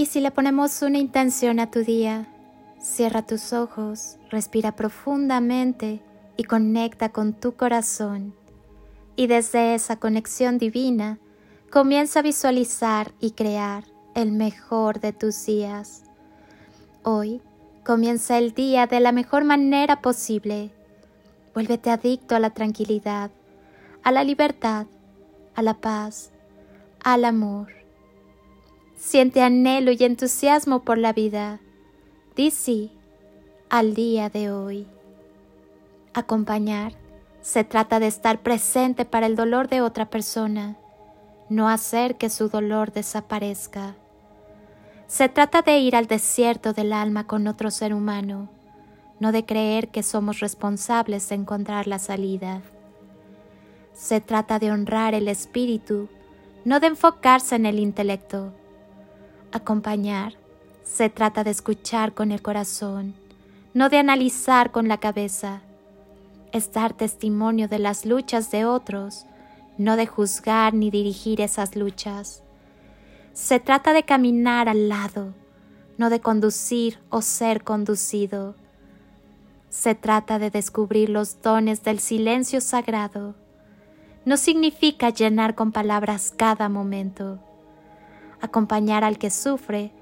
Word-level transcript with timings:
Y 0.00 0.06
si 0.06 0.20
le 0.20 0.30
ponemos 0.30 0.80
una 0.80 0.96
intención 0.96 1.60
a 1.60 1.70
tu 1.70 1.80
día, 1.80 2.26
cierra 2.80 3.20
tus 3.20 3.52
ojos, 3.52 4.16
respira 4.30 4.74
profundamente 4.74 6.00
y 6.38 6.44
conecta 6.44 7.10
con 7.10 7.34
tu 7.34 7.54
corazón. 7.54 8.32
Y 9.14 9.26
desde 9.26 9.74
esa 9.74 9.96
conexión 9.96 10.56
divina, 10.56 11.18
comienza 11.70 12.20
a 12.20 12.22
visualizar 12.22 13.12
y 13.20 13.32
crear 13.32 13.84
el 14.14 14.32
mejor 14.32 15.00
de 15.00 15.12
tus 15.12 15.44
días. 15.44 16.04
Hoy 17.02 17.42
comienza 17.84 18.38
el 18.38 18.54
día 18.54 18.86
de 18.86 19.00
la 19.00 19.12
mejor 19.12 19.44
manera 19.44 20.00
posible. 20.00 20.70
Vuélvete 21.52 21.90
adicto 21.90 22.34
a 22.34 22.40
la 22.40 22.48
tranquilidad, 22.48 23.30
a 24.02 24.12
la 24.12 24.24
libertad, 24.24 24.86
a 25.54 25.60
la 25.60 25.74
paz, 25.74 26.30
al 27.04 27.26
amor. 27.26 27.79
Siente 29.00 29.40
anhelo 29.40 29.92
y 29.92 30.04
entusiasmo 30.04 30.80
por 30.80 30.98
la 30.98 31.14
vida. 31.14 31.58
Di 32.36 32.52
al 33.70 33.94
día 33.94 34.28
de 34.28 34.52
hoy. 34.52 34.86
Acompañar 36.12 36.92
se 37.40 37.64
trata 37.64 37.98
de 37.98 38.06
estar 38.06 38.42
presente 38.42 39.06
para 39.06 39.24
el 39.24 39.36
dolor 39.36 39.68
de 39.68 39.80
otra 39.80 40.10
persona, 40.10 40.76
no 41.48 41.70
hacer 41.70 42.18
que 42.18 42.28
su 42.28 42.50
dolor 42.50 42.92
desaparezca. 42.92 43.96
Se 45.06 45.30
trata 45.30 45.62
de 45.62 45.78
ir 45.78 45.96
al 45.96 46.06
desierto 46.06 46.74
del 46.74 46.92
alma 46.92 47.26
con 47.26 47.46
otro 47.46 47.70
ser 47.70 47.94
humano, 47.94 48.50
no 49.18 49.32
de 49.32 49.46
creer 49.46 49.88
que 49.88 50.02
somos 50.02 50.40
responsables 50.40 51.26
de 51.30 51.36
encontrar 51.36 51.86
la 51.86 51.98
salida. 51.98 52.60
Se 53.94 54.20
trata 54.20 54.58
de 54.58 54.70
honrar 54.70 55.14
el 55.14 55.26
espíritu, 55.26 56.10
no 56.66 56.80
de 56.80 56.88
enfocarse 56.88 57.56
en 57.56 57.64
el 57.64 57.78
intelecto. 57.78 58.52
Acompañar 59.52 60.34
se 60.84 61.10
trata 61.10 61.42
de 61.42 61.50
escuchar 61.50 62.14
con 62.14 62.30
el 62.30 62.40
corazón, 62.40 63.14
no 63.74 63.88
de 63.88 63.98
analizar 63.98 64.70
con 64.70 64.86
la 64.86 64.98
cabeza. 64.98 65.60
Es 66.52 66.72
dar 66.72 66.92
testimonio 66.92 67.66
de 67.66 67.80
las 67.80 68.06
luchas 68.06 68.52
de 68.52 68.64
otros, 68.64 69.26
no 69.76 69.96
de 69.96 70.06
juzgar 70.06 70.72
ni 70.74 70.90
dirigir 70.90 71.40
esas 71.40 71.74
luchas. 71.74 72.44
Se 73.32 73.58
trata 73.58 73.92
de 73.92 74.04
caminar 74.04 74.68
al 74.68 74.88
lado, 74.88 75.34
no 75.98 76.10
de 76.10 76.20
conducir 76.20 77.00
o 77.08 77.20
ser 77.20 77.64
conducido. 77.64 78.54
Se 79.68 79.96
trata 79.96 80.38
de 80.38 80.50
descubrir 80.50 81.10
los 81.10 81.42
dones 81.42 81.82
del 81.82 81.98
silencio 81.98 82.60
sagrado. 82.60 83.34
No 84.24 84.36
significa 84.36 85.10
llenar 85.10 85.56
con 85.56 85.72
palabras 85.72 86.32
cada 86.36 86.68
momento 86.68 87.40
acompañar 88.40 89.04
al 89.04 89.18
que 89.18 89.30
sufre, 89.30 89.92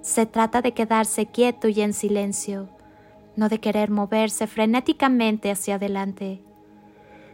se 0.00 0.26
trata 0.26 0.62
de 0.62 0.72
quedarse 0.72 1.26
quieto 1.26 1.68
y 1.68 1.80
en 1.80 1.92
silencio, 1.92 2.68
no 3.36 3.48
de 3.48 3.60
querer 3.60 3.90
moverse 3.90 4.46
frenéticamente 4.46 5.50
hacia 5.50 5.76
adelante. 5.76 6.42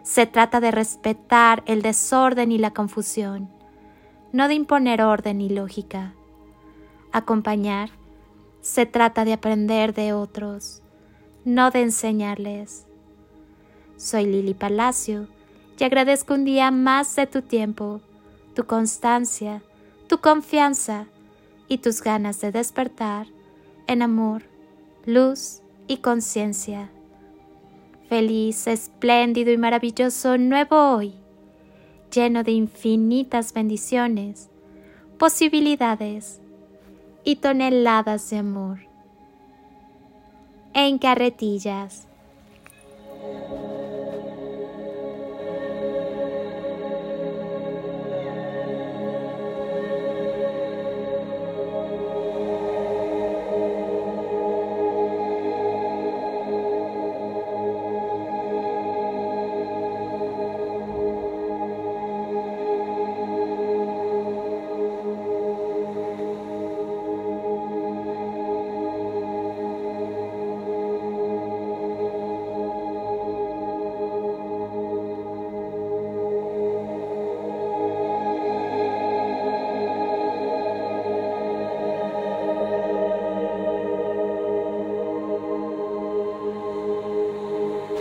Se 0.02 0.26
trata 0.26 0.60
de 0.60 0.70
respetar 0.70 1.62
el 1.66 1.82
desorden 1.82 2.52
y 2.52 2.58
la 2.58 2.72
confusión, 2.72 3.48
no 4.32 4.48
de 4.48 4.54
imponer 4.54 5.02
orden 5.02 5.40
y 5.40 5.48
lógica. 5.48 6.14
Acompañar 7.12 7.90
se 8.60 8.86
trata 8.86 9.24
de 9.24 9.34
aprender 9.34 9.94
de 9.94 10.12
otros, 10.12 10.82
no 11.44 11.70
de 11.70 11.82
enseñarles. 11.82 12.86
Soy 13.96 14.24
Lili 14.24 14.54
Palacio 14.54 15.28
y 15.78 15.84
agradezco 15.84 16.34
un 16.34 16.44
día 16.44 16.70
más 16.70 17.14
de 17.16 17.26
tu 17.26 17.42
tiempo, 17.42 18.00
tu 18.54 18.66
constancia, 18.66 19.62
tu 20.08 20.18
confianza 20.18 21.06
y 21.68 21.78
tus 21.78 22.02
ganas 22.02 22.40
de 22.40 22.52
despertar 22.52 23.26
en 23.86 24.02
amor, 24.02 24.42
luz 25.06 25.60
y 25.86 25.98
conciencia. 25.98 26.90
Feliz, 28.08 28.66
espléndido 28.66 29.50
y 29.50 29.56
maravilloso 29.56 30.36
nuevo 30.38 30.94
hoy, 30.94 31.14
lleno 32.12 32.44
de 32.44 32.52
infinitas 32.52 33.52
bendiciones, 33.52 34.50
posibilidades 35.18 36.40
y 37.24 37.36
toneladas 37.36 38.28
de 38.30 38.38
amor. 38.38 38.80
En 40.74 40.98
carretillas. 40.98 42.06